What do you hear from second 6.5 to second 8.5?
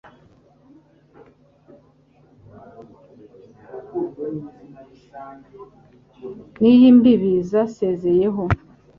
N' iy' imbibi zaseseyeho